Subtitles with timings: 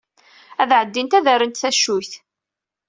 [0.61, 2.11] Ad ɛeddint ad rrent tacuyt.